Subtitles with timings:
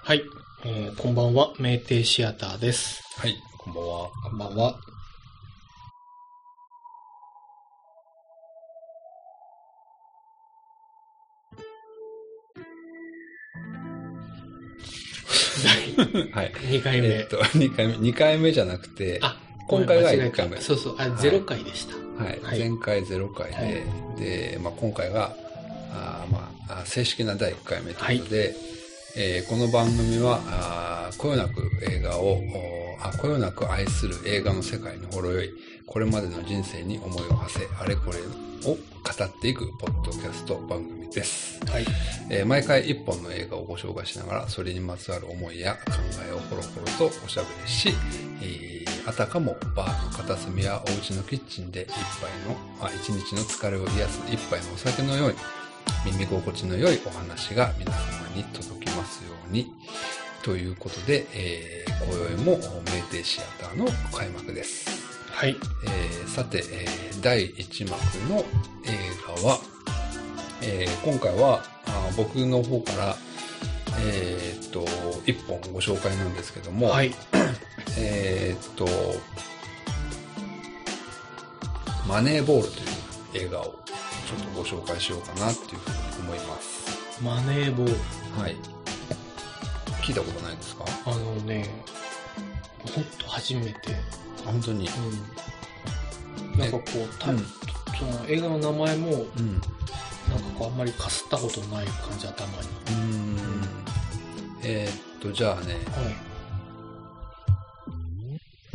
[0.00, 0.22] はい、
[0.64, 3.02] えーこんばんは、名帝シアターです。
[3.18, 4.10] はい、こんばんは。
[4.24, 4.72] こんばんは。
[16.32, 16.52] はい。
[16.72, 17.08] 第2回目。
[17.08, 19.36] えっと、 2回目、2回目じゃなくて、あ、
[19.68, 20.62] 今回がごめん間違え1回目た。
[20.62, 21.94] そうそう、あ、0回でした。
[22.22, 22.58] はい、はい。
[22.58, 23.62] 前回0回で、は
[24.16, 24.20] い。
[24.20, 25.32] で、まあ、今回が、
[25.92, 28.54] あーまあ、あ正式な第1回目ということで、
[29.14, 35.50] えーこの番組は、あーこよなく映画を、おあ、こよなく愛する映画の世界にほろ酔い、
[35.86, 41.60] これまでの人生に思いを馳せ、あれこれを語っていくポッドキャスト番組です。
[41.66, 41.84] はい。
[42.30, 45.80] えー毎回一本の映画をご紹介しながら、それにまつわる思いや考
[46.26, 47.94] えをほろほろとおしゃべりし、
[48.40, 48.72] えー
[49.04, 55.34] あたかもバーの片隅やお家のキッチンで一杯の、あ一日の疲れを癒す一杯のお酒のように、
[56.04, 59.72] 耳心地の良いお話が皆様に届きますように。
[60.42, 64.86] ということで、えー今宵も名店シアターの開幕です。
[65.30, 65.56] はい。
[65.84, 67.94] えーさて、えー第1幕
[68.28, 68.44] の映
[69.42, 69.58] 画は、
[70.62, 73.16] えー今回はあー僕の方から、
[74.00, 74.80] えーっと、
[75.26, 77.14] 1本ご紹介なんですけども、はい。
[77.98, 78.86] えーっと、
[82.08, 83.81] マネーボールという映画を
[84.36, 85.86] ちょっとご紹介しようかなっていうふ
[86.18, 87.22] うに思います。
[87.22, 87.94] マネーボール。
[88.40, 88.56] はい。
[90.02, 90.84] 聞いたことないですか？
[91.06, 91.68] あのね、
[92.94, 93.72] ほんと初めて。
[94.44, 94.88] 本当に？
[94.88, 96.58] うん。
[96.58, 99.52] なんかこう、たうんその映画の名前も、うん。
[99.52, 99.68] なんか
[100.58, 102.68] こう、あんまりかすったことない感じ、頭に。
[102.68, 103.38] うーん。
[104.64, 105.78] えーっと、じゃあね、は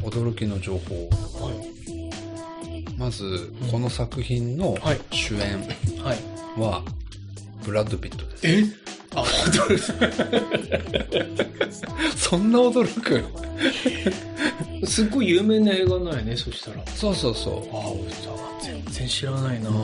[0.05, 0.09] い。
[0.09, 1.09] 驚きの情報。
[1.45, 1.96] はい。
[2.97, 4.99] まず、この作品のはい。
[5.11, 5.61] 主演
[6.57, 6.81] は
[7.63, 8.47] ブラッド・ピットです。
[8.47, 8.63] え？
[9.15, 9.77] あ、驚
[12.17, 13.23] そんな驚く？
[14.81, 14.85] く。
[14.87, 16.81] すっごい有名な映画なんやね、そしたら。
[16.81, 17.63] あそうそうそう。
[17.75, 17.93] あ、
[18.63, 19.75] 全然知らないな、うん。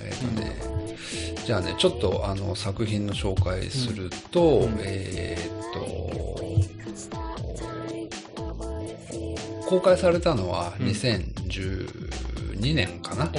[0.00, 0.56] えっ、とね、
[1.44, 4.76] じゃあね、ちょっとあの作品の紹介すると、うん。
[4.80, 5.42] えっ、
[5.74, 5.80] と、
[9.72, 13.32] 公開されたのはうん2012年かな、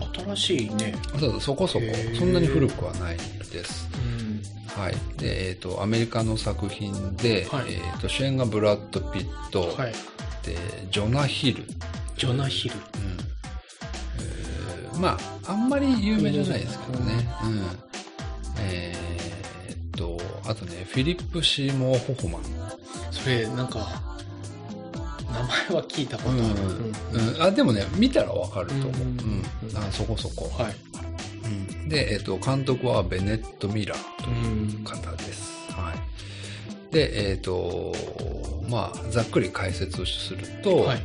[0.00, 0.96] お新しいね。
[1.12, 1.84] そうそうそこそこ
[2.18, 3.16] そんなに古くはない
[3.52, 3.88] です。
[3.96, 4.82] うん。
[4.82, 4.94] はい。
[5.16, 9.92] で、えっ、と、アメリカの作品で、はいえっ、と、主演がブラッド・ピット、はい。
[10.44, 10.56] で、
[10.90, 11.62] ジョナ・ヒル。
[12.16, 12.74] ジョナヒル。
[12.74, 12.80] うん。
[14.18, 17.28] えーまあ、あんまり有名じゃないですけどね。
[17.44, 17.62] うん。
[18.58, 22.42] えーっと、あとね、フィリップ・シーモア・ホフマン。
[23.12, 24.13] それ、なんか、
[25.34, 27.34] 名前は聞いたことある。
[27.34, 27.42] うん。
[27.42, 28.90] あ、でもね、見たらわかると思う。
[28.90, 29.08] ううん
[29.40, 29.44] ん。
[29.76, 30.50] あそこそこ。
[30.62, 30.74] はい。
[31.44, 31.88] うん。
[31.88, 34.34] で、えーっと、監督はベネット・ミラーとう。
[34.34, 34.36] い
[34.76, 35.52] うん方です。
[35.72, 36.94] はい。
[36.94, 37.92] で、えーっと、
[38.68, 41.02] まあ、ざっくり解説をすると、はい。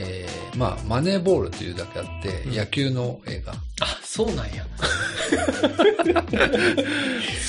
[0.00, 3.52] えーまあ、マネーボールというだけあって、うん野球の映画。
[3.52, 4.64] あ、そうなんや。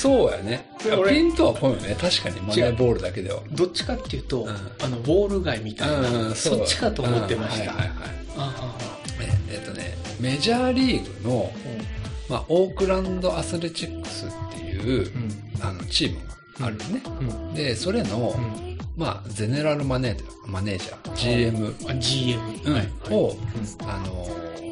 [0.00, 0.70] そうやね。
[0.98, 1.96] 俺ピントはこうよね。
[2.00, 3.40] 確かにマネーボールだけでは。
[3.52, 7.72] どっちかっていうと、うんあの、ボール街みたいな、うんそっちかと思ってました。
[7.72, 8.08] うんはいはいはい。
[8.36, 8.76] あ
[9.20, 11.52] ええっとね、メジャーリーグの、
[12.28, 15.10] あまあ、オークランドアスレチックスっていう、
[15.60, 16.20] あの、チーム
[16.58, 17.02] があるね。
[17.54, 18.70] で、それの、うん。
[18.96, 22.40] まあ、ゼネラルマネージャー、マネージャー、GM、あ、GM。
[22.64, 22.88] うんはい。
[23.10, 23.36] を、
[23.86, 24.26] あの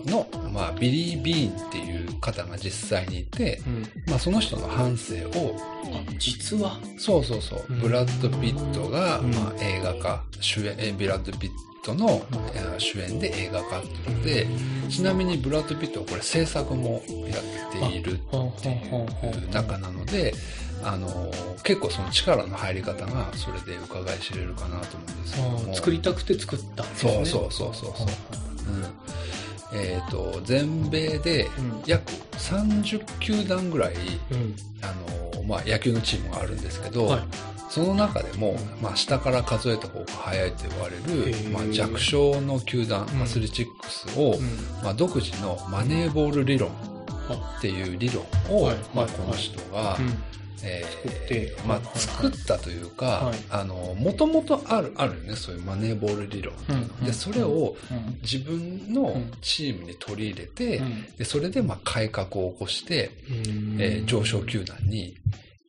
[0.07, 3.83] の、まあ、ビリー・ビーンっていう方が実際にいて、うん。
[4.07, 5.57] まあ、その人の半生を、
[5.93, 7.65] あ、実は、そうそうそう。
[7.69, 9.35] うん、ブラッド・ピットが、うん。
[9.35, 11.51] まあ、映画化、主演、えブラッド・ピッ
[11.85, 12.23] トの、
[12.55, 14.47] えー主演で映画化っていうので、
[14.89, 20.33] ちなみにブラッド・ピットはこれ制作もやっているほんほんほんほん中なので、
[20.85, 21.09] あの
[21.65, 27.13] 結構その力の入り方がそれで伺い知れるかなと思うんですけど作りたくて作ったんですね。
[27.13, 28.07] そうそうそうそうそう。
[28.69, 28.85] うん。
[29.73, 31.83] えっ、と、全米でうん。
[31.87, 33.95] 約30球団ぐらい、
[34.31, 34.57] うん。
[34.83, 34.93] あ
[35.37, 37.21] のまあ、野球のチームがあるんですけど、はい。
[37.69, 43.23] その中でも、まあ、下から数えた方が早いと言われるまあ、弱小の球団、うん。
[43.23, 44.85] アスレチックスを、うん。
[44.85, 46.71] まあ、独自のマネーボール理論
[47.29, 48.77] あっていう理論を、はい。
[48.95, 49.13] まあ、はい。
[49.13, 50.15] この人が、うん。
[50.65, 53.33] えー作ってまあ作ったというか、
[53.99, 56.85] もともとある、あるよね、そういうマネーボール理論っていうの。
[57.01, 58.19] うんで、それをうん。
[58.23, 61.03] 自分のチームに取り入れて、うん。
[61.17, 63.11] で、それでまあ改革を起こして、
[63.79, 65.15] えー上昇球団に、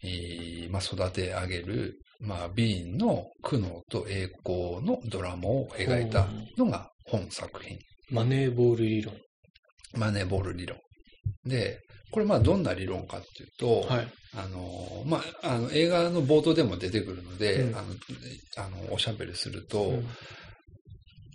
[0.03, 6.27] えーまあ、育て上げる、まあ、ビーンの苦悩と栄光のドラマを描いた
[6.57, 7.77] のが本作品。
[8.09, 9.13] マネーボール理論。
[9.95, 10.77] マネーボール理論。
[11.45, 11.79] で、
[12.11, 14.07] これまあどんな理論かっていうと、はい。
[14.35, 17.87] あの、まあ、あの、映画の冒頭でも出てくるので、うんあの、
[18.57, 20.07] あの、おしゃべりすると、うん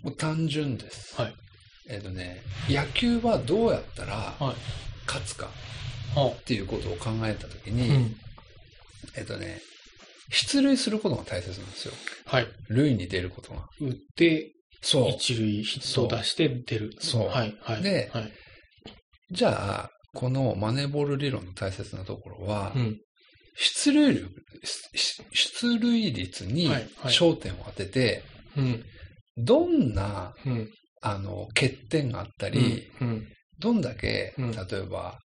[0.05, 1.19] もう単純です。
[1.19, 1.35] はい。
[1.89, 4.55] えっ、とね、野球はどうやったらはい。
[5.07, 5.49] 勝つか
[6.15, 7.73] はっていうことを考えたときあ。
[7.73, 8.15] に、うん。
[9.17, 9.61] えっ、とね、
[10.29, 11.93] 出塁することが大切なんですよ。
[12.25, 12.47] はい。
[12.69, 13.67] 塁に出ることが。
[13.81, 15.09] 打って、そう。
[15.09, 16.91] 一塁ヒットを出して出る。
[16.99, 17.57] そうはい。
[17.61, 17.81] はい。
[17.81, 18.31] ではい。
[19.31, 22.97] じゃあ、このマネーボール理論の大切なところは、うん。
[23.57, 24.29] 出塁率、
[24.93, 26.69] 出出塁率に
[27.03, 28.23] 焦点を当てて、
[28.57, 28.83] うん。
[29.37, 30.69] どんな、うん。
[31.01, 33.27] あの、欠点があったり、うん。
[33.59, 35.19] どんだけ、うん例えば、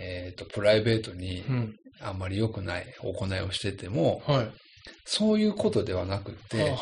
[0.00, 1.74] えっ、と、プライベートにうん。
[2.00, 4.48] あんまり良くない行いをしてても、はい。
[5.04, 6.74] そういうことではなくて、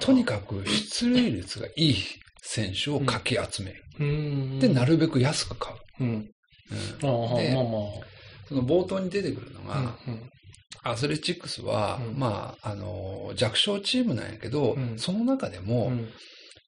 [0.00, 1.96] とにかく出塁率がいい
[2.42, 3.82] 選手をかき集める。
[4.00, 4.58] うん。
[4.60, 6.04] で、なるべく安く買う。
[6.70, 7.52] で
[8.48, 9.98] その冒頭に出てくるのが、あ。
[10.06, 10.30] うん。
[10.86, 16.08] アスレチックスは、うんまあ、あの、弱小チームなんやけど、うんその中でも、うん。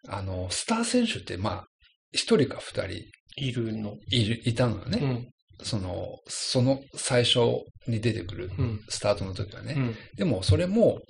[0.08, 1.64] あの、スター選手って、まあ、
[2.12, 3.04] 一人か二人
[3.36, 3.96] いるの。
[4.08, 4.98] いる、いたのよね。
[5.02, 5.28] うん。
[5.62, 7.40] その、その最初
[7.86, 8.80] に出てくるうん。
[8.88, 9.74] スタートの時はね。
[9.76, 9.96] うん。
[10.16, 11.00] でも、それも、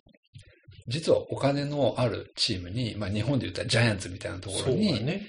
[0.88, 5.26] 実はお金のあるチームに、まあ日本で言ったらジャイアンツみたいなところに、ね。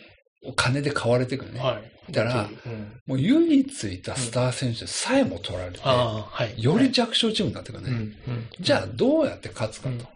[0.47, 1.59] お金で買われてくるね。
[1.59, 1.79] は
[2.09, 2.11] い。
[2.11, 3.01] だからうん。
[3.05, 6.25] もう唯一いたスター選手さえも取られて、は
[6.57, 6.63] い。
[6.63, 7.89] より弱小チームになってくるね。
[7.91, 7.97] うん。
[7.97, 8.13] うん。
[8.59, 10.07] じゃあどうやって勝つかうん、と。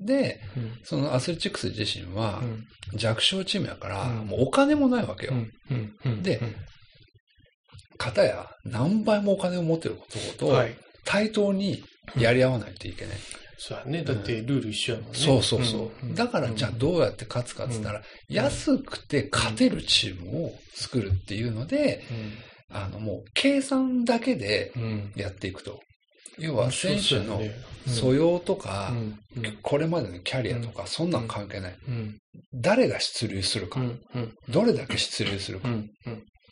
[0.00, 0.78] で、うん。
[0.84, 2.40] そのアスレチックス自身は
[2.92, 2.98] うん。
[2.98, 5.32] 弱小チームやから、うんもうお金もないわけよ。
[6.22, 6.40] で
[7.96, 10.06] 片や何倍もお金を持ってるこ
[10.38, 10.76] とと、はい。
[11.04, 11.82] 対等に
[12.16, 13.16] やり合わないといけない。
[13.66, 14.04] そうやね。
[14.04, 15.18] だってルール一緒やもんね。
[15.18, 16.06] そうそうそう。
[16.06, 22.04] んだからじゃあどうやって勝つかって言ったら、安くて勝てるチームを作るっていうので、
[22.68, 24.72] あのもう計算だけで。
[25.16, 25.80] やっていくと。
[26.36, 27.40] 要は選手の
[27.86, 28.92] 素う養とか。
[29.62, 31.78] これまでのキャリアとか、そんなん関係ない。
[31.88, 32.18] うん。
[32.52, 33.80] 誰が出塁するか。
[34.50, 35.70] どれだけ出塁するか。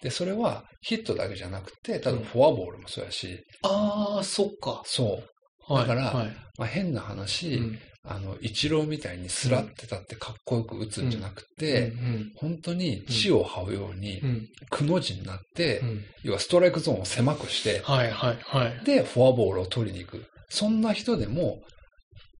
[0.00, 4.82] で、それはヒットだけじゃなくて、多分フォアボールもそうやし、ああ、そっか。
[4.86, 5.31] そう。
[5.68, 18.84] はいだからはいまあ、変な話、うんあの、一郎みたいにスラって立ってかっこよく打つんじゃなくて、うん本当に地を這うようにう、んくの字になって、うん要はストライクゾーンを狭くして、はいはいはい。
[18.84, 20.24] で、フォアボールを取りに行く。
[20.48, 21.62] そんな人でも、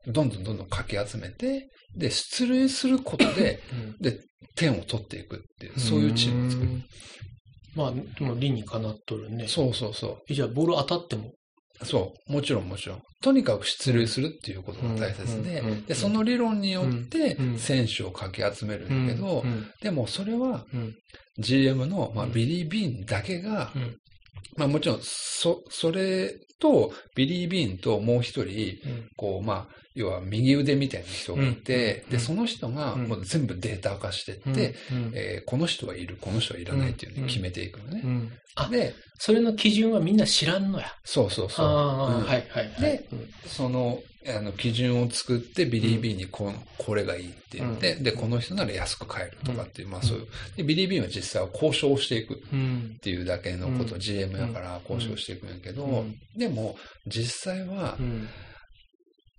[0.07, 3.61] どんどんどんどんかき集めて、で、出塁することで、
[4.01, 4.19] で、
[4.57, 6.69] 点を取っていくっていう、そういうチームを作る。
[6.69, 6.83] る。
[7.75, 9.47] まあ、でも理にかなっとるね。
[9.47, 10.19] そうそうそう。
[10.29, 11.33] えじゃあ、ボール当たっても。
[11.85, 12.33] そう。
[12.33, 13.03] もちろんもちろん。
[13.23, 20.95] とにかく出塁するっていうことが大切でで、その理論によってうん選手をかき集めるんだけどう、んでもそれはうん。
[21.39, 22.33] GM の、まあ、うん。
[22.33, 23.97] ビリー・ビーンだけがうん、
[24.57, 29.09] まあもちろん、そ、それと、ビリー・ビーンともう一人、うん。
[29.17, 38.31] こう、まあ、要は右腕みたいな人がいてう、んで、その人がうんもう全部データ化してって、うんえーこの人はいる、この人はいらないっていうのうんを決めていくのね。
[38.71, 40.87] で、それの基準はみんな知らんのや。
[41.05, 41.67] そうそうそう。
[41.67, 42.81] はいはいはい。
[42.81, 43.09] で
[43.47, 50.27] その、あの、基準を作って、ビリー・ビーンにこ,、これがいいって言って、うんで、この人なら安く買えるとかっていう、まあそういう。
[50.57, 52.99] で、ビリー・ビーンは実際は交渉をしていくっうん。
[53.03, 58.29] ていうだけのこと、うん GM だから交渉していくんやけど、うんでも、実際はう、ん。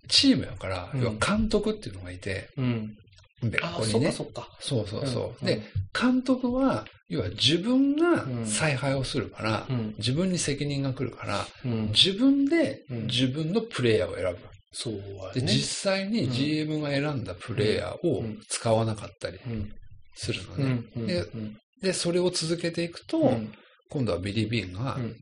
[0.08, 2.94] チームやから、うん要は監督っていうのがいて、うん。
[3.42, 4.12] 別ああ、個にね。
[4.12, 5.36] そっかそうそうそう。
[5.40, 5.62] うんで、
[5.98, 9.94] 監督は、要は自分がうん采配をするから、うん。
[9.98, 11.86] 自分に責任が来るから、うん。
[11.88, 14.38] 自分でうん自分のプレイヤーを選ぶ。
[14.72, 15.52] そうやで、ね。
[15.52, 19.72] 実際にうん GM が選んだプレイヤーをうん使わなかったりうん。
[20.16, 20.82] するのね。
[21.06, 23.52] でうんで、それを続けていくと、うん
[23.90, 25.16] 今度はビリー・ビーンが、うん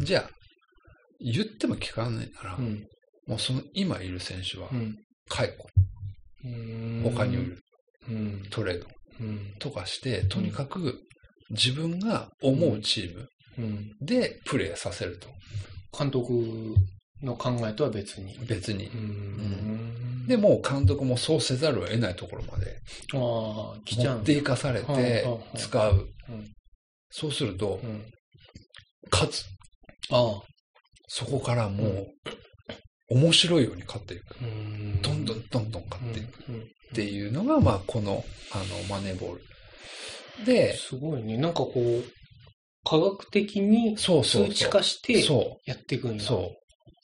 [0.00, 0.30] じゃあ、
[1.20, 2.86] 言っても聞かないなら、うん。
[3.28, 4.96] もうその今いる選手はうん。
[5.28, 5.68] 解雇、
[6.44, 7.62] うん他に売る、
[8.08, 8.42] うん。
[8.50, 8.86] トレード
[9.20, 9.54] うん。
[9.58, 11.00] とかして、とにかく
[11.50, 13.90] 自分が思うチームうん。
[14.00, 15.28] でプレーさせると。
[15.96, 16.74] 監督
[17.22, 18.38] の考えとは別に。
[18.46, 18.96] 別にう。
[18.96, 20.26] ん。
[20.26, 22.80] で、もう監督もそうせざるを得ないところまで
[23.12, 23.76] 持
[24.14, 26.46] っていかされはて使ううん。
[27.10, 28.04] そうするとう、ん。
[29.10, 29.44] 勝つ。
[31.08, 32.06] そこからもう、
[33.10, 34.36] 面白いように勝っていく。
[34.40, 36.42] うんどんどんどんどん勝っていく。
[36.90, 40.44] っていうのが、まあ、この、あの、マネーボール。
[40.46, 41.36] で、すごいね。
[41.36, 42.04] なんかこう、
[42.84, 44.54] 科学的にそうそうそう。
[44.54, 46.14] 数値化してそやっていくんう。
[46.16, 46.20] や。
[46.22, 46.52] そ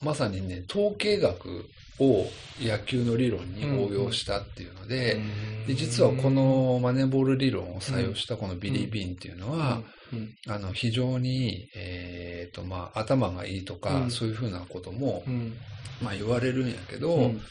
[0.01, 0.05] う。
[0.05, 1.65] まさにね、統計学
[1.99, 2.27] を
[2.59, 5.19] 野球の理論に応用したっていうので、う
[5.63, 5.67] ん。
[5.67, 9.81] で、実はこ、のマネーボール理論を採用したこのビリー・ビーンっていうのは、
[10.13, 10.35] うん。
[10.47, 14.11] あの、非常に、えと、まあ、頭がいいとか、うん。
[14.11, 15.53] そういうふうなことも、うん。
[16.01, 17.41] まあ、言われるんやけど、うん。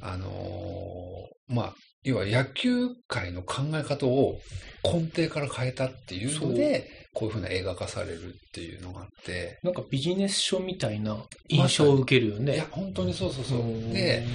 [0.00, 4.38] あのーまあ、要は野球界の考え方を
[4.84, 12.54] 根底から変えたっていうので、こういうふうな映画化されるっていうのがあって、なんかビジネス書みたいな印象を受けるよね。
[12.54, 13.62] いや、本当にそうそうそう。
[13.62, 13.92] ん。
[13.92, 14.26] で、、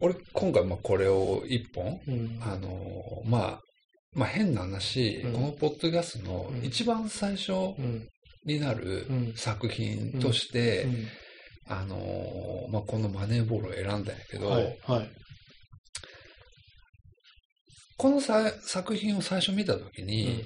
[0.00, 2.38] 俺、今回、まあ、これを一本、うん。
[2.42, 3.60] あのーまあ、
[4.12, 5.32] まあ、変な話、うん。
[5.32, 6.64] このポッドキャストのうん。
[6.64, 8.06] 一番最初うん。
[8.44, 9.32] になるうん。
[9.34, 11.08] 作品として、うん。
[11.66, 15.10] あのーまあ、このマネーボールを選んだんやけど、はい、はい。
[17.96, 20.44] このさ作品を最初見たときに、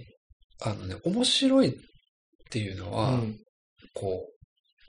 [0.62, 1.74] あのね、面白いっ
[2.50, 3.38] ていうのは、うん
[3.94, 4.26] こ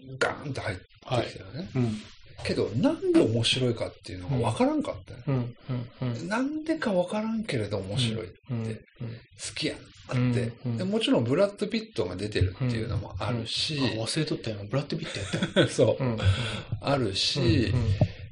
[0.01, 1.69] う、ガーンと入ってはいきたよね。
[1.75, 1.97] うん。
[2.43, 5.55] けど、なんで面白いかっていうのが分からんかったよ、うん。
[6.01, 6.13] うん。
[6.13, 6.27] うん。
[6.27, 8.27] なんでか分からんけれど面白い。
[8.51, 8.65] うん。
[8.65, 9.75] 好きや
[10.09, 10.83] なうんって。
[10.83, 14.57] もちろんブラッド・ピットが出てるっていうのもあるし、あ忘れとったよ。
[14.69, 15.67] ブラッド・ピットやったよ。
[15.69, 16.17] そう、うん。
[16.81, 17.73] あるし、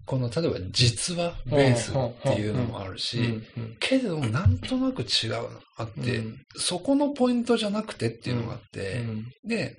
[0.07, 3.77] この例えば実話ベースっていうのもあるし、うん。
[3.79, 6.23] けどなんとなく違うのがあって、
[6.55, 9.03] そこのポイントじゃなくてっていうのがあって、
[9.45, 9.75] で、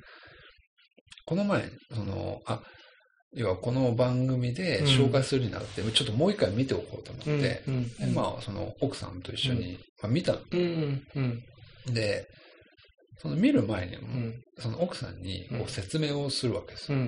[1.24, 2.60] この前、その、あ、
[3.32, 7.62] 要はこの番組で紹介するになって、ちょっともう一回見ておこうと思って、
[8.14, 10.38] まあ、その奥さんと一緒に、まあ、見たの。
[11.92, 12.26] で、
[13.18, 13.96] その見る前に。
[14.58, 15.62] その奥さんにこうん。
[15.64, 16.98] う説明をするわけですよ。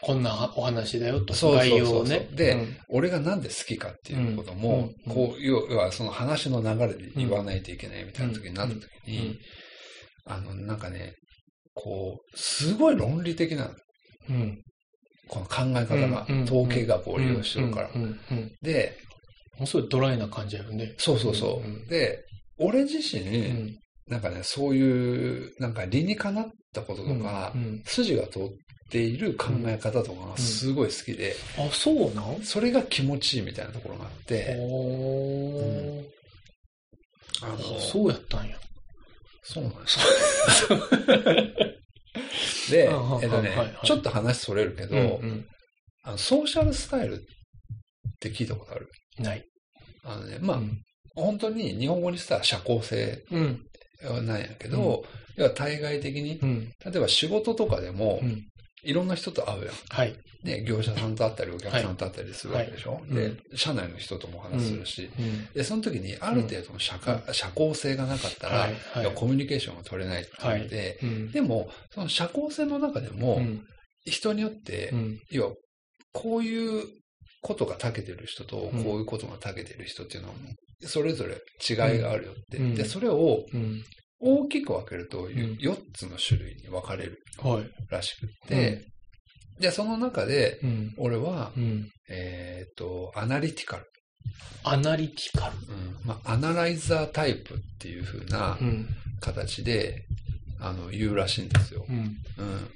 [0.00, 1.34] こんなお話だよと。
[1.34, 2.28] そう概要をね。
[2.32, 9.38] でうん俺がなんで好きかっていうことも、うんこう、要はその話の流れで言わないといけないみたいな時になった時に、うん
[10.28, 11.14] あの、なんかね、
[11.74, 13.70] こう、すごい論理的な、
[14.28, 14.62] うん。
[15.26, 17.90] この考え方が、うん統計学を利用してるから。
[18.62, 18.96] で、
[19.54, 20.94] ものすごいドライな感じだよね。
[20.98, 21.66] そうそうそう。
[21.66, 22.24] うんで、
[22.58, 23.78] 俺自身、うん。
[24.08, 27.82] なんかね、そういう、なんか理にかなったこととか、うん。
[27.84, 28.42] 筋が通っ
[28.90, 32.42] ている考え方とかがすごい好きで、あ、そうなん？
[32.42, 36.04] それが気持ちいいみたいなところがあって、おー
[37.42, 38.56] あの、そうやったんや。
[39.42, 40.78] そうなんですよ。
[42.70, 42.88] で、えっ
[43.30, 45.46] とねはいはい、ちょっと話それるけど、うん
[46.02, 47.18] あのソーシャルスタイルっ
[48.20, 48.88] て聞いたことある？
[49.18, 49.24] うん。
[49.24, 49.44] ない。
[50.04, 50.82] あのね、まあ、うん
[51.14, 53.66] 本当に日本語にしたら社交性うん。
[54.26, 55.04] なんやけど、
[55.34, 56.70] 要は対外的に、うん。
[56.84, 58.44] 例えば仕事とかでも、うん。
[58.84, 59.74] いろんな人と会うやん。
[59.88, 60.16] はい。
[60.44, 65.46] ね、業者さんと会ったり、お客さんと会ったりするわけでしょ、ではいうん、社内の人とも話するし、うん。
[65.52, 68.74] で、その時にある程度の社,、う社交性がなかったら、はい。
[68.92, 71.32] はいやコミュニケーションが取れないっていうので、うん。
[71.32, 73.64] でも、その社交性の中でも、うん。
[74.04, 75.20] 人によって、うん。
[75.30, 75.54] 要は、
[76.12, 76.86] こういう
[77.42, 80.34] ことが長けてる人と、こういうことが長けてる人っていうのは、
[80.84, 81.34] それぞれ
[81.68, 82.58] 違いがあるよって。
[82.58, 83.82] うんで、それをうん。
[84.20, 87.70] 大きく分けると、ん4つの種類に分かれるはい。
[87.90, 88.84] らしくって、
[89.60, 90.94] で、その中で、うん。
[90.98, 91.88] 俺は、うん。
[92.08, 93.84] えっ、と、アナリティカル。
[94.64, 95.52] アナリティカル。
[95.74, 98.88] うんまあ、アナライザータイプっていう風なうん。
[99.20, 100.04] 形で、
[100.60, 101.84] あの、言うらしいんですよ。
[101.88, 101.96] うん。
[101.96, 102.16] うん。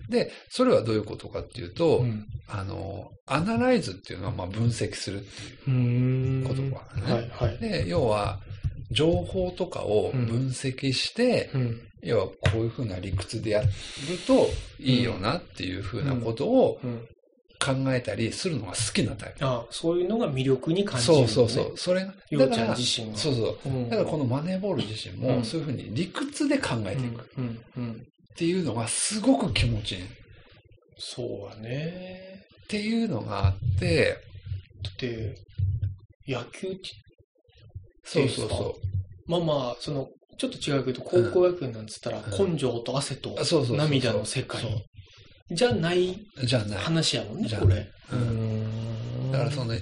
[0.08, 2.26] で、それはどういうことかっていうと、うん。
[2.48, 6.44] あの、アナライズっていうのは、まあ、分析するっていううん。
[6.44, 7.12] 言葉だね。
[7.12, 7.50] はい。
[7.50, 7.58] はい。
[7.58, 8.40] で、要は、
[8.92, 11.80] 情報とかを分析して、うん。
[12.02, 13.68] 要はこういうふうな理屈でやる
[14.26, 14.48] と
[14.80, 17.06] いいよなっていうふうなことをうん。
[17.64, 19.46] 考えたりするのが好きなタイプ。
[19.46, 21.28] あそういうのが魅力に感じる、ね。
[21.28, 21.78] そうそうそう。
[21.78, 23.16] それが、ようちゃんだから、自身が。
[23.16, 23.68] そうそう。
[23.68, 23.88] うん。
[23.88, 27.24] だからこのマネーボール自身もうんそういうふうに理屈で考えていくっ。
[28.34, 30.02] ていうのがすごく気持ちいい。
[30.02, 30.06] っ
[30.98, 32.46] そうやね。
[32.66, 34.16] ていうのがあって、
[34.82, 35.36] だって、
[36.26, 36.80] 野球って、
[38.04, 38.76] そうそうそ
[39.26, 42.52] まあまあ、その、ちょっと違うけど、高校野球なんつったら、うん。
[42.52, 43.36] 根性と汗と。
[43.76, 44.62] 涙の世界
[45.50, 46.78] じゃないじゃない。
[46.78, 47.86] 話やもんねじゃ、あこれ。
[48.12, 49.32] うん。
[49.32, 49.80] だからその、うん。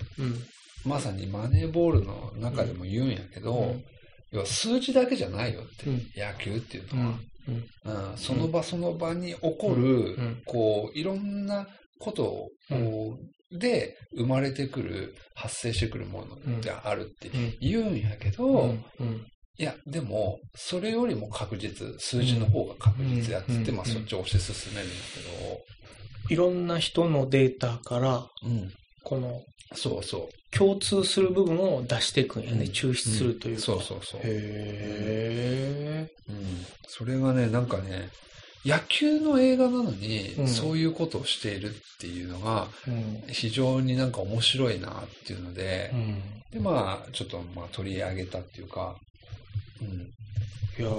[0.85, 3.85] まさにマネーボールの中でも言うんやけど、うん。
[4.33, 5.95] 要は数字だけじゃないよって、うん。
[6.17, 8.11] 野球っていうのは、うん。
[8.11, 8.17] うん。
[8.17, 10.43] その場その場に起こる、うん。
[10.45, 11.67] こう、いろんな
[11.99, 12.49] ことを、
[13.53, 18.85] で生まれてくる、発生してくるものであるってうん言うんやけど、うん。
[19.01, 19.27] うん。
[19.59, 24.95] いや、でも、それよりも確実、数字の方が確実やっつって、うんまあそっちを推し進めるんだ
[26.31, 28.27] いろんな人のデータから。
[29.05, 29.43] この、
[29.75, 30.57] そうそう。
[30.57, 32.65] 共通する部分を出していくんやね。
[32.65, 33.63] うん抽出するというか。
[33.63, 34.21] そうそうそう。
[34.25, 36.67] へうん。
[36.87, 38.09] それがね、なんかね、
[38.65, 42.69] 野球の映画なのに、うんそういうことをしているっていうのが。
[43.29, 44.93] 非常になんか面白いなっ
[45.27, 46.23] ていうのでう、ん。
[46.53, 48.97] で、まあ、ちょっとまあ取り上げたっていうか、
[49.81, 50.83] うん。
[50.83, 50.91] いや、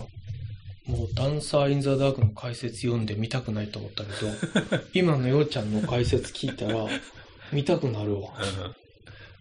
[0.87, 4.11] もうダンサー・イン・ザ・ダークの解説読んで見たくないと思ったけ
[4.69, 6.87] ど、 今のようちゃんの解説聞いたら、
[7.51, 8.29] 見たくなるわ。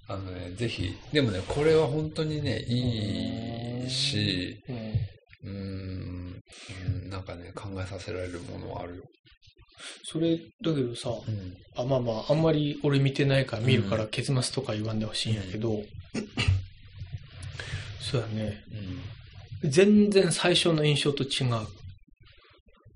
[0.08, 6.42] あのね、ぜひ、でもね、これは本当にね、いいし、うんうーん、
[6.86, 9.02] うんなんかね、考えさせられるものはあるよ。
[10.04, 11.56] それ、だけどさ、うん。
[11.76, 15.82] あまあまあ、あんまり俺見てないから見るから結末とか言わんでほしいんやけど、
[18.00, 18.64] そうやね。
[19.62, 21.66] 全然最初の印象と違う。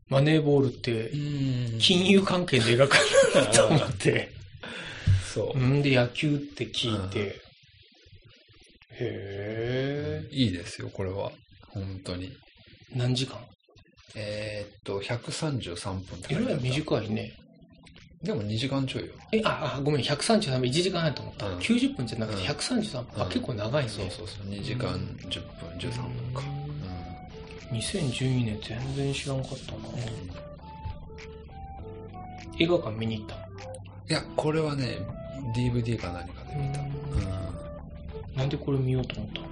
[0.08, 2.98] マネーボールってうん金融関係で描か
[3.34, 4.30] れると思って。
[5.32, 5.58] そう。
[5.58, 7.40] んで野球って聞いて。
[8.90, 10.28] へえ。
[10.30, 11.32] いいですよ、これは。
[11.75, 12.33] 本当に。
[12.95, 13.38] 何時間？
[14.16, 17.33] えーっと、133分ってい書いてあった短いね。
[18.23, 19.12] でも2時間ちょいよ。
[19.33, 21.49] え、あ、あごめん、133分、1時間やと思った。
[21.49, 23.21] うん90分じゃなくてうん133分。
[23.21, 23.88] あ、うん結構長いね。
[23.90, 24.47] そうそうそう。
[24.47, 26.43] 2時間10分、13分か。
[27.71, 29.78] うん2012年全然知らんかったな。
[32.61, 33.35] 映画館見に行った？
[33.35, 33.38] い
[34.09, 34.99] や、これはね、
[35.57, 36.81] DVD か何かで見た。
[36.81, 38.37] うん。
[38.37, 39.45] なんでこれ見ようと思ったん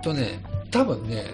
[0.00, 0.40] とね、
[0.70, 1.24] 多分ね、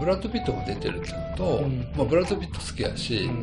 [0.00, 1.92] ブラッド・ピットが出てるっていうのと、うん。
[1.94, 3.30] まあ、ブラッド・ピット好きやし、うん。
[3.30, 3.42] うん。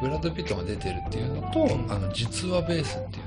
[0.00, 1.92] ブラッド・ピットが出てるっていうのと、うん。
[1.92, 3.20] あの実話ベースってい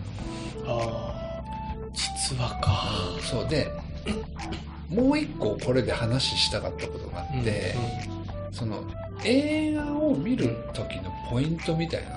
[0.63, 0.79] うの。
[0.79, 1.45] ああ、
[1.93, 2.89] 実話か。
[3.22, 3.48] そう。
[3.48, 3.70] で
[4.89, 7.75] もう一個これで話したかったことがあって、
[8.51, 8.83] その
[9.25, 12.09] 映画を見る時のポイントみたいな。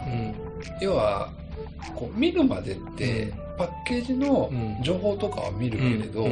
[0.81, 1.31] 要は
[1.95, 3.49] こう見るまでって、うん。
[3.59, 4.83] パッケージのうん。
[4.85, 6.29] 情報とかは見るけれど、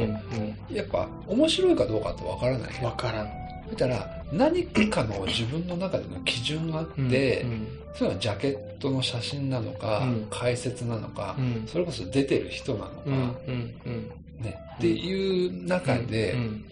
[0.71, 2.85] やっぱ面白いかどうかってわからないうん。
[2.85, 3.36] わからん。
[3.71, 10.27] だから何かの自分の中での基準があって、うんそれはジャケットの写真なのか、うん。
[10.29, 11.65] 解説なのか、うん。
[11.65, 14.11] それこそ出てる人なのか、うんうんうん。
[14.39, 16.65] ね、っていう中で、うん。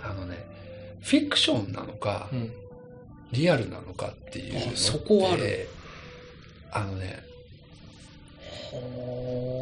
[0.00, 0.46] あのね、
[1.02, 2.50] フィクションなのか、うん。
[3.32, 5.68] リアルなのかっていうそこはある。
[6.72, 7.22] あのね、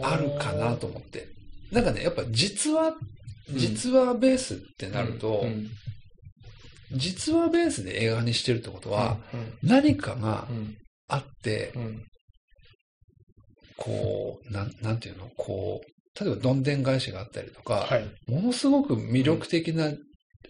[0.05, 1.27] あるかなと思って。
[1.73, 2.95] なんかね、やっぱ実話、
[3.51, 3.59] うん。
[3.59, 5.71] 実話ベースってなると、うん
[6.93, 10.77] 実話ベースで映画にしてるってことは、うん何かがうん
[11.09, 12.03] あって、うん
[13.77, 15.29] こう、なん、なんていうの？
[15.37, 18.09] こう、例えばどんでん返しがあったりとか、はい。
[18.29, 19.91] ものすごく魅力的な、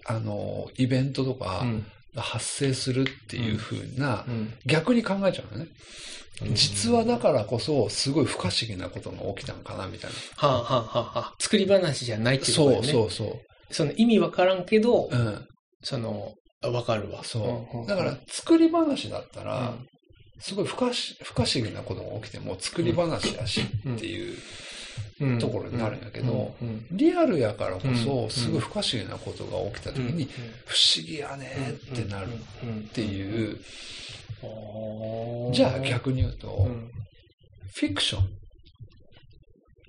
[0.05, 1.65] あの、イベントとか
[2.15, 5.71] 発生するっていう風な、うん逆に考えちゃうのね。
[6.53, 10.17] 実話だからこそ、すごい不可思議なことが起きたのかな、みたいな。
[10.49, 11.35] はあはあはあはあ。
[11.39, 12.89] 作り話じゃないっていうことだよね。
[12.89, 13.41] そうそうそう。
[13.75, 15.47] その意味わからんけど、うん。
[15.85, 17.23] その、あわかるわ。
[17.23, 17.87] そう。
[17.87, 19.87] だから、作り話だったら、うん。
[20.41, 24.37] すごい不可し不可思議なことが起きても作り話やしっていう、
[25.21, 25.39] うん。
[25.39, 26.55] ところになるんやけど
[26.91, 28.31] リアルやからこうそ、ん。
[28.31, 30.29] すごい不可思議なことが起きた時に、
[30.65, 32.31] 不思議やねってなるっ
[32.89, 33.59] っていう、う
[35.53, 36.91] じゃあ逆に言うと、うん。
[37.75, 38.21] フィクショ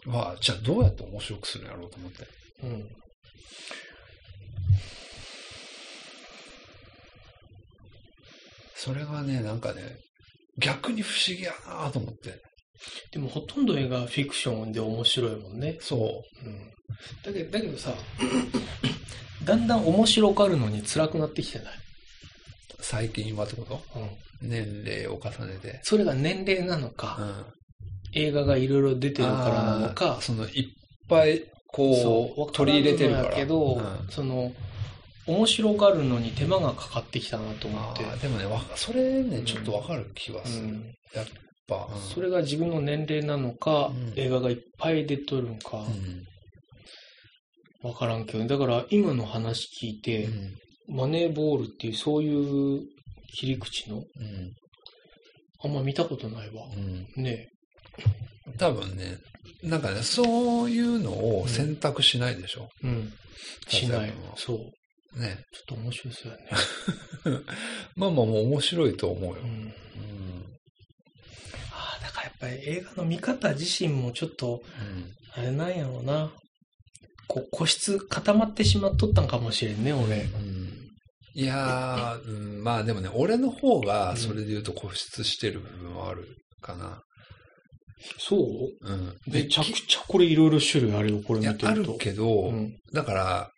[0.09, 1.67] ンは、じゃあどうやって面白くするん。
[1.67, 2.27] やろうと思って。
[2.63, 2.85] うん
[8.75, 9.81] それがね、なんかね、
[10.59, 12.41] 逆に不思議やなと思って。
[13.11, 15.77] でもほとんど映画はフィクションで面白いもんね。
[15.81, 15.95] そ
[16.43, 16.45] う。
[16.45, 16.71] うん
[17.23, 17.93] だけど、だけどさ、
[19.43, 21.67] だんだん面白がるのに辛くなってきてない？
[22.79, 23.81] 最近はってこと？
[23.99, 24.09] うん
[24.49, 25.79] 年齢を重ねて。
[25.83, 27.45] それが年齢なのうか、ん。
[28.13, 30.65] 映画がいろいろ出てるからなのあかー、そのいっ
[31.09, 33.35] ぱいこう取り入れてるから。
[33.35, 34.53] けど、うんその、
[35.27, 38.03] 面白がるのに手間がかかってきたなと思って。
[38.21, 40.65] でもね、わそれね、ちょっとわかる気はする。
[40.65, 41.25] うんやっ
[41.67, 41.87] ぱ。
[41.91, 46.23] うんそれが自分の年齢なのか、うん映画がいっぱい出とるんか、うん
[47.87, 50.55] わからんけど、だから今の話聞いて、うん
[50.87, 52.81] マネーボールっていうそういう
[53.39, 54.03] 切り口の、うん
[55.63, 56.65] あんま見たことないわ。
[56.75, 57.47] うんね
[58.57, 59.17] 多分ね、
[59.63, 62.67] なんかね、そういうのを選択しないでしょ。
[62.83, 62.87] え。
[62.87, 63.13] うん。
[63.67, 64.13] しない。
[64.35, 64.59] そう。
[65.15, 65.45] ちょっね。
[65.67, 66.43] と面白そうやね。
[67.95, 69.41] まあまあもう面白いと思うよ。
[69.41, 69.49] うん。
[69.49, 69.73] うん
[72.39, 74.61] ぱり映画の見方自身もちょっと、
[75.35, 76.31] あれなんやろうな。
[77.27, 80.21] こう、個室固まってしまっとったんかもしれんね、俺。
[80.21, 80.71] うん
[81.37, 86.27] いやー、 うん、まあでもね、俺の方がそれで言うと固執してる部分はある
[86.61, 87.01] かな。
[88.19, 88.87] そう？
[88.87, 89.17] うん。
[89.27, 91.91] めちゃくちゃこれいろいろ種類あるよ、これいや見てると。
[91.91, 93.51] あるけど、うんだから、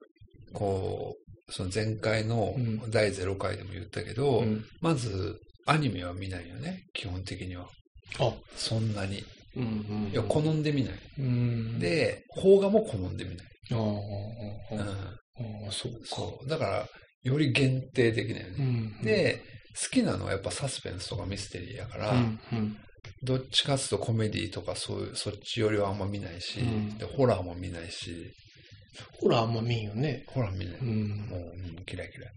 [0.53, 7.67] こう、その前回のうん第0回でも言ったけど、うんまず、アニメは見ないよね、基本的には。
[8.19, 9.23] あ、そんなに。
[9.55, 9.67] うんう
[10.09, 10.11] ん。
[10.11, 10.93] いや、好んでみない。
[11.19, 13.45] うん。、で、邦画も好んでみない。
[13.71, 13.77] ああ、
[15.65, 15.71] うん。
[15.71, 15.99] そうか。
[16.05, 16.49] そう。
[16.49, 16.87] だから、
[17.23, 18.55] より限定的だよね。
[18.59, 19.01] うん。
[19.03, 19.41] で、
[19.81, 22.77] 好きなのはやっぱサスペンスとかミステリーやから、うん、うん。
[23.23, 28.31] どっちかっていうとコメディとかそういう、そっちよりはあんま見ないし、うんでホラーも見ないし、
[29.21, 30.25] ほら、あんま見んよね。
[30.27, 30.77] ホラー見ない。
[30.79, 31.09] うん。
[31.29, 32.31] もう、うん、嫌い嫌い。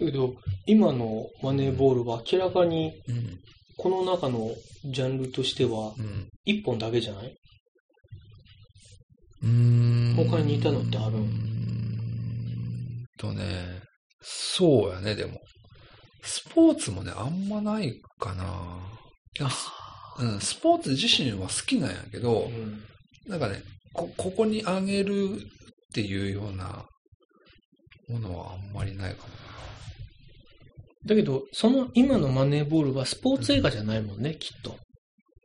[0.00, 0.34] だけど、
[0.66, 3.38] 今のマネーボールは明らかに、うん。
[3.76, 4.50] この中の
[4.84, 6.28] ジャンルとしては、うん。
[6.44, 7.36] 一本だけじゃない？
[9.42, 13.80] うーん他に似たのってあるんうーんとね、
[14.22, 15.40] そうやね、でも。
[16.22, 18.78] スポーツもね、あんまないかな。
[20.18, 22.82] うん、スポーツ自身は好きなんやけど、うん。
[23.26, 23.62] なんかね、
[23.94, 25.30] こ、ここにあげる
[25.90, 26.86] っていうような
[28.08, 29.40] ものはあんまりないかも
[31.06, 34.70] だけど、その今のマネーボールはスポーツ映画じゃないもんね、きっと。
[34.70, 34.76] な。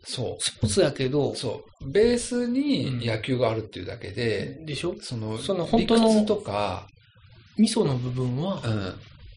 [0.08, 1.92] そスポーツやけどう。、そう。
[1.92, 6.88] ベースに野球があるっていうだけで、でしょその、その本当のとか、
[7.58, 8.96] 味噌の部分はうん、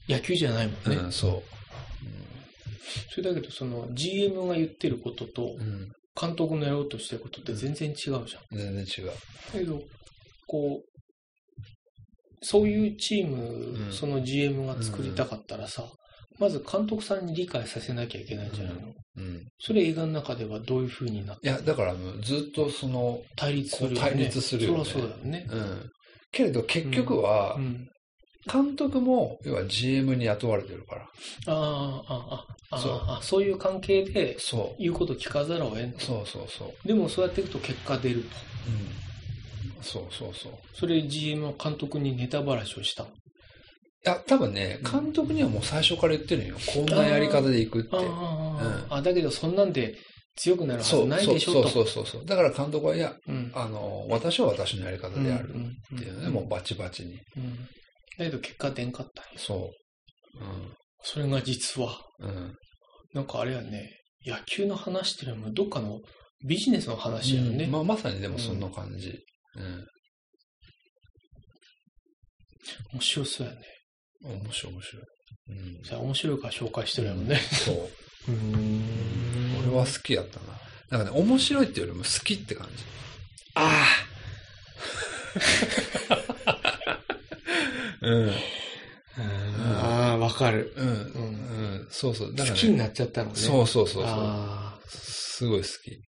[0.08, 0.96] 野球じゃないもんね。
[0.96, 1.42] うん、そう。
[3.14, 5.88] それだけど、その GM が言ってることと、うん、
[6.20, 8.24] 監督のやろうとしてることって全然違うじゃん。
[8.50, 9.06] 全然違う。
[9.06, 9.12] だ
[9.52, 9.80] けど、
[10.46, 10.97] こう、
[12.42, 15.84] そういうチーム、うんその GM が作りたかったらさ、
[16.38, 18.80] まず監督さんに理解させなきゃいけないんじゃないの、
[19.16, 19.42] うん。
[19.60, 24.00] それ映画の中ではどういう風になっていや、だからずっとその、対立するよね。
[24.00, 25.46] 対立するよねそりゃそうだよね。
[25.50, 25.90] うん。
[26.30, 27.88] けれど結局はう、ん。
[28.50, 31.02] 監督も、要は GM に雇われてるから。
[31.02, 31.08] あ
[31.46, 35.92] あ、ああ、あそうあ、そういう関係でそ言うこと聞かざるを得んう。
[35.94, 36.00] と。
[36.00, 36.88] そうそうそう。
[36.88, 38.28] でもそうやっていくと結果出ると。
[38.68, 39.07] うん。
[39.82, 40.52] そうそうそう。
[40.52, 43.06] いそれ GM は監督にネタばらしをした？
[44.04, 46.56] や、多分ね、監督にはもう最初から言ってるんよ。
[46.74, 47.90] こんなやり方でいくって。
[47.92, 49.96] ああ、あだけどそんなんで
[50.36, 51.68] 強くなるはずそうないでしょと。
[51.68, 52.24] そうそうそうそう。
[52.24, 53.50] だから監督は、いや、うん。
[53.54, 57.18] あの、私は私のやり方であるうんっていうね、もうバチバチに。
[57.36, 57.56] うん。
[58.18, 59.70] だけど結果出んかったんよそ
[60.34, 60.40] う。
[61.02, 62.28] それが実は、うん。
[62.28, 62.54] うん。
[63.14, 63.90] なんかあれやね、
[64.24, 66.00] 野球の話っていうのもどっかの
[66.46, 67.66] ビジネスの話やよね。
[67.66, 69.18] まあ、まさにでもそんな感じ。
[69.58, 69.86] うん。
[72.92, 73.60] 面白そうやね。
[74.24, 75.02] 面白い面白い。
[75.48, 75.82] うん。
[75.82, 77.36] じゃあ面白いから紹介してるやもんね。
[77.36, 77.76] そう。
[78.32, 80.46] うーん俺は好きやったな。
[80.90, 82.84] なんかね、面白いっていうよりも好きって感じ。
[83.54, 83.86] あ
[88.00, 88.30] うん。
[88.30, 88.34] あ。
[89.82, 90.72] ああ、わかる。
[90.76, 90.88] うん。
[90.88, 90.90] う
[91.84, 91.88] ん。
[91.90, 92.34] そうそう。
[92.34, 93.36] だか好きになっちゃったのね。
[93.36, 94.12] そうそうそうそう。
[94.16, 96.00] あすごい好き。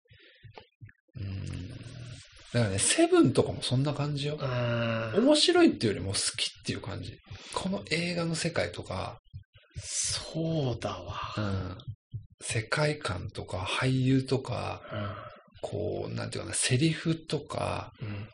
[1.16, 1.79] うん。
[2.52, 4.36] だからね、セブンとかもそんな感じよ。
[5.16, 7.16] 面白いっていうよりも好きっていう感じ。
[7.54, 9.18] この映画の世界とか、
[9.78, 11.16] そうだわ。
[11.36, 11.78] うん。
[12.42, 15.30] 世界観とか俳優とか、うん
[15.62, 18.28] こう、なんていうかな、セリフとか、うん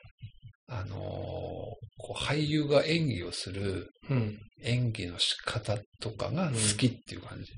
[0.68, 4.38] あのーこう俳優が演技をするうん。
[4.62, 7.52] 演技の仕方とかが好きっていう感じ。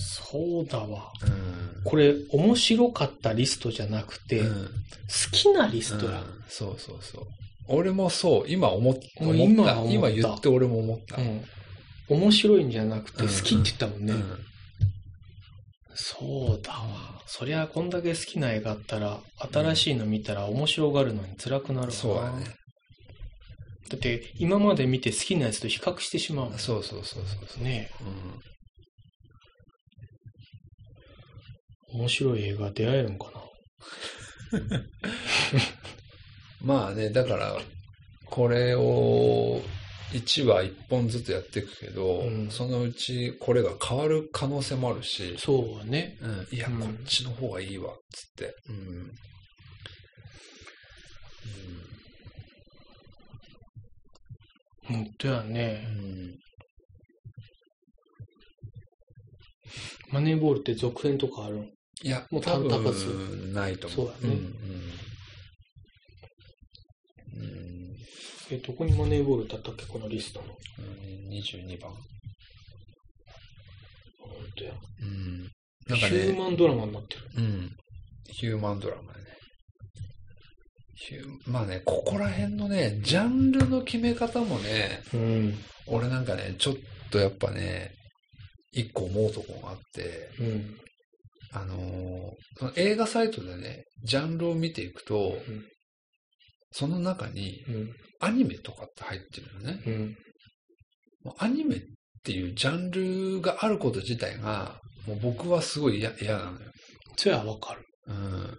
[0.00, 1.12] そうだわ。
[1.22, 1.32] うん。
[1.32, 1.82] うん。
[1.84, 4.68] これ、面白かったリストじゃなくて、うん
[5.08, 6.20] 好きなリストや。
[6.20, 7.26] うんそうそうそう。
[7.68, 9.00] 俺もそう、今思った。
[9.24, 11.20] 今思った今言って俺も思った。
[11.20, 11.44] うん。
[12.08, 14.12] 面白いんじゃなくて、うん好きって言ったもんね。
[14.12, 14.38] うん
[16.00, 17.22] そうだわ。
[17.26, 19.20] そりゃ、こんだけ好きな映画あったら、
[19.52, 21.92] 新しいの見たら面白がるのに辛くなるわな。
[21.92, 22.46] そうやね。
[23.90, 27.64] だって、今まで見て好きなやつと比較してしまうもんそうそうそうそう。
[27.64, 28.40] ねうん
[31.98, 33.26] 面白い映画出会えるんか
[34.52, 34.60] な？
[36.62, 37.58] まあね、だから、
[38.24, 39.62] これを
[40.12, 46.16] 1話1本ずつやっていくけど、うんそのうちこれが変わる可能性もあるし、そうね。
[46.20, 48.54] うん、いや、うんこっちの方がいいわ、つって。
[48.68, 49.12] うん。
[54.84, 55.84] 本当やね。
[55.86, 56.38] うん。
[60.10, 61.70] マネーボールって続編とかあるん
[62.02, 64.06] いや、もう多分ないと思う。
[64.06, 64.88] そうだねんうんうん
[68.50, 70.46] え、どこにマネーボールだったっけこのリストの。
[70.78, 71.90] うん、22番。
[74.20, 74.72] 本当や。
[75.02, 75.42] うん。
[75.86, 77.22] なんかヒューね、マンドラマになってる。
[77.36, 77.76] うん。
[78.30, 79.26] ヒューマンドラマでね。
[80.94, 85.58] ヒューまあね、ここら辺のね、ジャンルの決め方もね、うん。
[85.86, 86.76] 俺なんかね、ちょっ
[87.10, 87.92] とやっぱね、
[88.72, 90.76] 一個思うとこがあって、うん。
[91.52, 95.64] あのー映画サイトでね、ジャンルを見ていくと、ん
[96.72, 97.90] その中にうん。
[98.20, 99.80] アニメとかって入ってるのね。
[99.86, 101.34] うん。
[101.38, 101.80] アニメっ
[102.24, 106.58] ていうジャンルがあること自体が、もう僕はすごい嫌嫌なのよ。
[107.16, 107.84] それはわかる。
[108.08, 108.58] うん。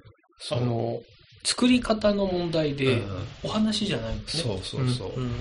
[0.52, 1.02] あの、
[1.44, 4.44] 作り方の問題で、うんお話じゃないんですね。
[4.44, 5.20] そうそうそう。
[5.20, 5.32] んん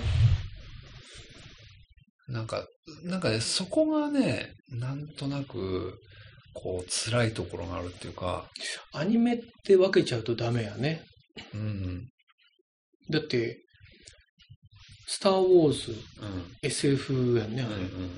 [2.29, 2.67] なんか、
[3.05, 5.99] なんかね、そこがね、なんとなく、
[6.63, 8.49] こう、辛いところがあるっていうか、
[8.93, 11.03] アニメって分けちゃうとダメやね。
[11.55, 12.09] うん、
[13.11, 13.59] だって、
[15.07, 17.77] スター・ウォーズ、うん、SF やんね、うん、あれ。
[17.77, 18.11] うんうん。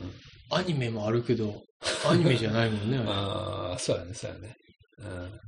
[0.51, 1.63] アニメもあるけど、
[2.09, 4.57] アニメじゃないもんね、あれ ああ、そうやね、そうやね。
[4.99, 5.41] うん。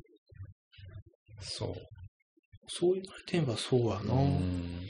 [1.40, 1.74] そう。
[2.68, 4.14] そう言われてみればそうやな。
[4.14, 4.88] うん。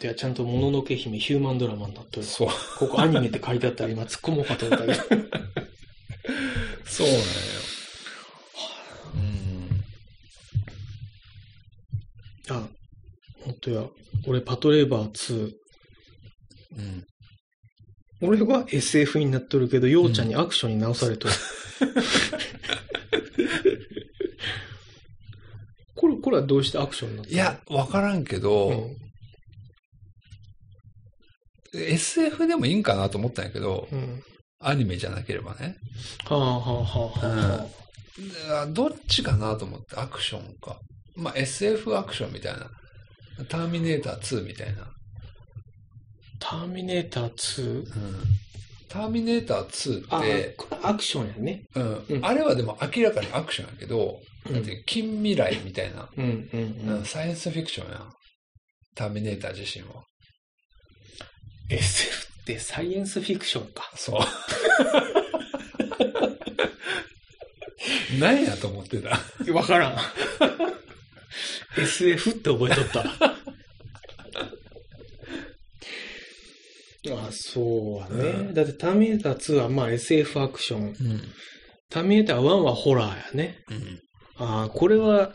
[0.00, 2.22] ではちゃんともののけ姫ヒューマンドラマになってる。
[2.22, 2.48] そう。
[2.78, 5.00] ここアニメって書いてあったら今突っ込もうかと思ったけど。
[6.84, 7.22] そうなんよ。
[12.48, 12.56] うん。
[12.56, 12.68] あ、
[13.44, 13.84] 本当や。
[14.26, 15.52] 俺パトレーバー2。
[16.78, 17.04] うん。
[18.22, 21.34] 俺は SF になっとるけど、ようちゃんにアクションに直されとる。
[25.94, 27.36] これ、これはどうしてアクションになったの？
[27.36, 28.96] いや、わからんけど、うん。
[31.74, 34.22] SF でもいいんかなと思ったんやけど、うん。
[34.60, 35.76] アニメじゃなければね。
[36.24, 37.66] はあはあはあはあはあ。
[38.48, 40.78] であどっちかなと思って、アクションか。
[41.16, 42.70] まあ、SF アクションみたいな。
[43.48, 44.86] ターミネーター2みたいな。
[46.38, 47.78] ターミネーター 2?
[47.78, 47.84] うん。
[48.88, 51.62] ターミネーター2あ、って、アクションやね。
[51.74, 57.04] うんうんあれはでも明らかにアクションやけど、うん近未来みたいな、うんうんううんん。
[57.04, 58.12] サイエンスフィクションやん。
[58.94, 60.02] ターミネーター自身は。
[61.76, 63.90] SF ってサイエンスフィクションか。
[63.96, 64.20] そう。
[68.18, 69.18] 何やと思ってた？
[69.52, 69.96] わからん。
[71.78, 73.04] SF って覚えとった。
[77.10, 78.28] あ、そうはね。
[78.30, 80.82] うんだってターミネーター2はまあ SF アクション。
[80.82, 80.94] うん。
[81.90, 83.58] ターミネーター1はホラーやね。
[83.70, 84.00] うん。
[84.36, 85.32] あこれは、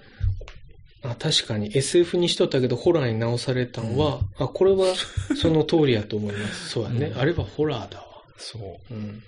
[1.03, 4.93] あ確かに SF にしとったけどホラーに直されたんは、あ、これは
[5.39, 6.69] その通りやと思います。
[6.69, 7.07] そうやね。
[7.07, 8.05] うんあれはホラーだわ。
[8.37, 8.93] そう。
[8.93, 9.23] うん。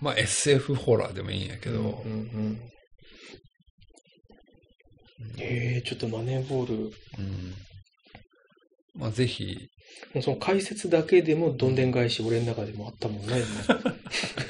[0.00, 2.60] まあ SF ホラーでもいいんやけど、うんうんうん。
[5.38, 6.86] えー、ちょっとマネーボール、う
[7.22, 7.54] ん。
[8.94, 9.68] まあぜひ、
[10.14, 13.42] もうその解説だけでもどんでん返し俺の中でもあったもんね。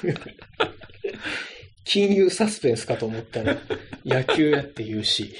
[0.02, 0.14] 今
[1.84, 3.56] 金融サスペンスかと思ったら
[4.04, 5.34] 野球やって言うし。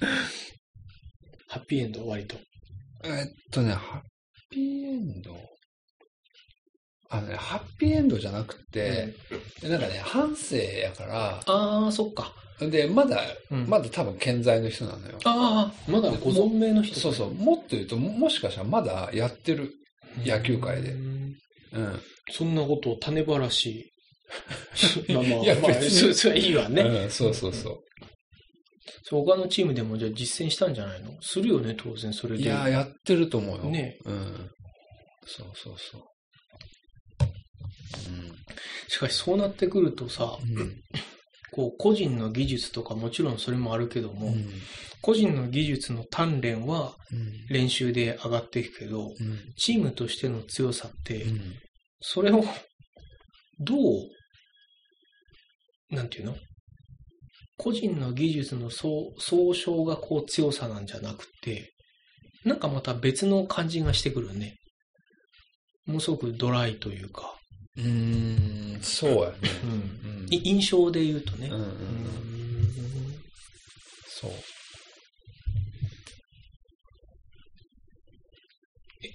[1.48, 2.36] ハッピーエンド割と。
[3.04, 4.00] えっとね、ハッ
[4.50, 5.36] ピーエンド？
[7.08, 9.14] あのね、ハッピーエンドじゃなくて、
[9.62, 12.32] なんかね、半生やから、ああ、そっか。
[12.60, 15.18] で、まだ、うんまだ多分健在の人なのよ。
[15.24, 19.74] ああ、まだご存命の人そうそう、もっと言うと、ももしかしたらまだやってる。
[20.24, 21.36] 野球界でうん
[21.72, 22.00] うん。
[22.30, 23.92] そんなことを種ばらし。
[25.08, 26.82] まあまあ、いやまあ、それはいいわね。
[26.82, 27.78] うん、そうそうそう。
[29.02, 31.10] そう他のチームでもじゃあ実践したんじゃないの？
[31.20, 32.44] するよね、当然それで。
[32.44, 33.64] いや、やってると思うよ。
[33.64, 34.50] ねうん。
[35.26, 36.02] そうそうそう。
[38.88, 40.76] しかしそうなってくるとさ、うん。
[41.52, 44.50] こう個人の技術とかもちろんそれもあるけども、うん。
[45.00, 47.46] 個人の技術の鍛錬はうん。
[47.48, 49.38] 練習で上がっていくけど、うん。
[49.56, 51.54] チームとしての強さって、うん。
[52.00, 52.44] それを
[53.58, 54.08] どう、
[55.94, 56.36] なんていうの？
[57.62, 61.74] 個人の技術の総総称がこう強さなんじゃなくて、
[62.42, 64.56] なんかまた別の感じがしてくるね。
[65.84, 67.36] ものすごくドライというか、
[67.76, 69.36] うーん、そうやね。
[69.64, 69.70] うん
[70.22, 70.26] うん。
[70.30, 71.48] い印象で言うとね。
[71.48, 71.70] うんうん
[74.06, 74.30] そう。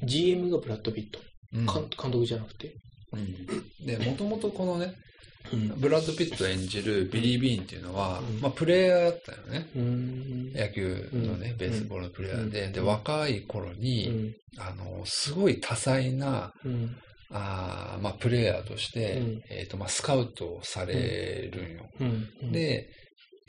[0.03, 1.19] GM がブラッド・ピット。
[1.53, 2.75] うん監監督じゃなくて？
[3.11, 3.85] うん。
[3.87, 4.93] で、もともとこのね、
[5.53, 5.67] うん。
[5.79, 8.41] ブラッド・ピット演じるビリー・ビーンっていうのは、うん。
[8.41, 9.69] まあ、プレイヤーだったよね。
[9.75, 10.53] うん。
[10.53, 11.57] 野球のね、うん。
[11.57, 12.71] ベースボールのプレイヤーで、うん。
[12.73, 16.95] で、若い頃に、あの、すごい多才な、うん。
[17.31, 19.41] あーまあ、プレイヤーとして、うん。
[19.49, 21.89] えっ、と、まあ、スカウトされるんよ。
[21.99, 22.51] うん。
[22.51, 22.89] で、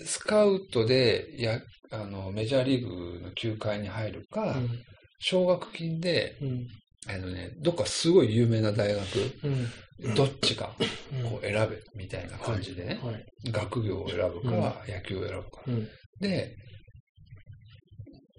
[0.04, 4.82] スカウトで、や、あの、メジャーリーグの球界に入るか、うん。
[5.18, 6.66] 奨学金で、うん
[7.08, 9.02] あのね、どっかすごい有名な大学、
[9.44, 10.14] うん。
[10.14, 10.74] どっちか
[11.12, 13.24] うんこう選べみたいな感じでね、はい。
[13.50, 15.62] 学業を選ぶか、野球を選ぶか。
[15.66, 15.88] うん。
[16.20, 16.56] で、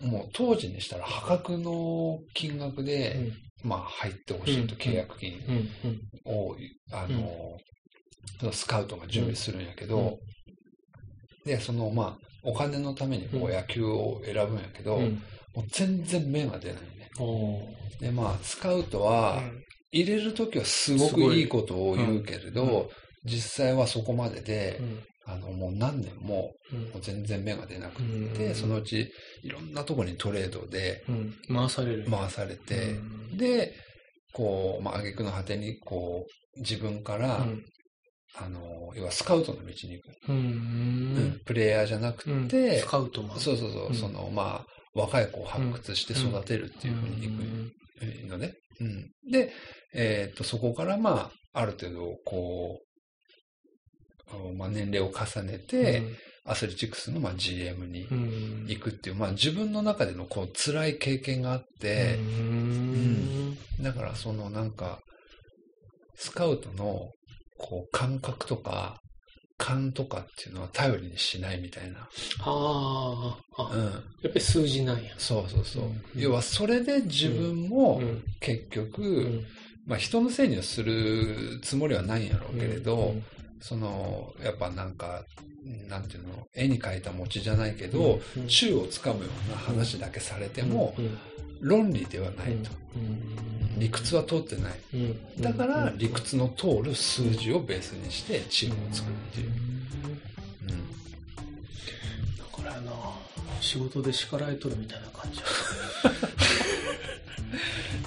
[0.02, 3.32] もう当時にしたら破格の金額で、
[3.64, 5.40] まあ入ってほしいとうん契約金。
[6.26, 6.56] を、
[6.92, 10.18] あの、スカウトが準備するんやけど、うん
[11.48, 15.24] で、そのまあ、お金のためにこう野球を選ぶんやけど、うん。
[15.56, 16.97] もう全然芽が出ない
[18.00, 19.42] で、まあ、スカウトは、
[19.92, 22.88] 入れるときはすごくいいことを言うけれど、うんうん
[23.26, 25.04] 実際はそこまででう、ん。
[25.26, 29.12] あの、もう何年も、うんもう全然芽が出なくうんて、そのうち
[29.44, 31.36] いろんなところにトレードでうん。
[31.54, 32.06] 回される。
[32.10, 33.74] 回されて、うんで、
[34.32, 36.26] こう、まあ、挙句の果てに、こ
[36.56, 37.66] う、自分から、うん。
[38.36, 40.10] あの、要はスカウトの道に行く。
[40.30, 41.42] ううんん。
[41.44, 43.40] プレイヤーじゃなくうんて、スカウトマン。
[43.40, 48.54] そうそうそう、うんその、まあ、若い子を発掘して育てるっていうふうに行うんくのね。
[48.80, 49.12] うん。
[49.32, 49.52] で、
[49.94, 56.04] えっと、そこから、まあ、ある程度、こう、まあ、年齢を重ねて、
[56.46, 63.58] アスレチックスの、まあ、GM にうん、行くっていう、まあ、自分の中での、こう、辛い経験があってう、ん。
[63.82, 65.00] だから、その、なんか、
[66.16, 67.12] スカウトの、
[67.58, 69.00] こう、感覚とか、
[69.58, 72.08] 勘とかっていうのは頼りにしないみたいな。
[72.42, 73.84] ああ、あ、うん。
[73.86, 73.94] やっ
[74.24, 75.12] ぱり数字なんや。
[75.18, 75.84] そうそうそう。
[75.86, 78.24] うん要は、それで自分もう、ん。
[78.40, 79.46] 結局、うん
[79.86, 83.24] まあ、人のせいにはするつもりはないんやろうけれど、うん
[83.60, 85.24] その、やっぱなんか、
[85.90, 91.18] なんていうの、絵に描いた餅じゃないけど、うん宙をつかむような話だけされても、うん
[91.62, 92.72] 論理ではないと。
[92.96, 94.74] うん理屈は通ってない。
[94.96, 99.48] うんだからう、ん理屈の通る数字をベースにしてチームを作るっていう。
[99.48, 100.78] うん
[102.38, 102.92] だからな、
[103.62, 105.46] 仕事で叱られとるみたいな感じや。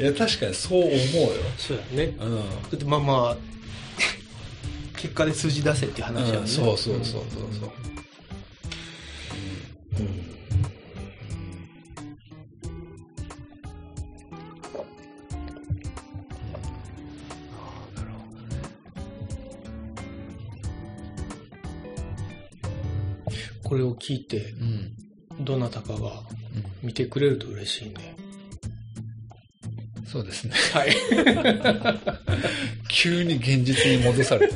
[0.11, 0.99] いや、確かにそう思うよ。
[1.57, 2.17] そうやね。
[2.19, 2.37] うん。
[2.39, 3.37] だってまあまあ、
[4.97, 6.39] 結果で数字出せっていう話やね。
[6.39, 7.23] うんそうそうそうそう
[7.61, 7.71] そう。
[10.01, 10.07] うん。
[10.07, 10.40] あ
[23.71, 24.53] これを聞いて、
[25.39, 25.45] うん。
[25.45, 28.17] どなたかがうん見てくれると嬉しいね。
[30.05, 30.55] そうですね。
[30.75, 30.97] はい。
[32.91, 34.55] 急に現実に戻された。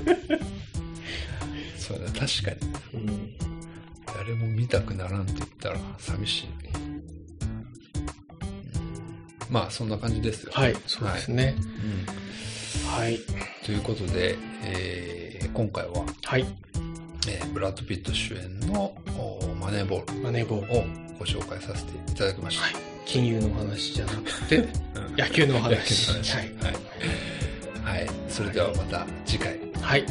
[1.79, 3.07] そうだ、確かに。
[3.07, 3.37] うん。
[4.05, 6.49] 誰も見たくならんって言ったら寂しい。
[6.49, 7.05] うん
[9.49, 10.51] まあ、そんな感じですよ。
[10.55, 11.55] はい、そうですね。
[11.59, 13.21] うんはい。
[13.65, 16.45] ということで、えー今回は、はい。
[17.29, 18.93] えーブラッド・ピット主演の
[19.75, 20.79] ネーボールマネーボール。
[20.79, 20.85] を
[21.19, 22.65] ご紹介させていただきました。
[22.65, 22.75] はい。
[23.05, 24.69] 金融の話じゃなくて、うん
[25.17, 26.11] 野球の野球の話。
[26.11, 26.37] 話。
[26.37, 26.45] はは
[27.95, 27.99] い。
[27.99, 28.11] はい。
[28.29, 29.83] それではまた次回とい。
[29.83, 30.01] はい。
[30.01, 30.07] いう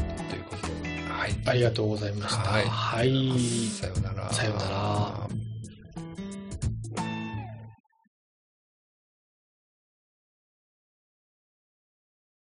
[0.50, 0.74] ことで。
[1.10, 1.36] はい。
[1.46, 2.42] ありがとうございました。
[2.52, 3.40] はいはい。
[3.70, 4.32] さようなら。
[4.32, 5.43] さようなら。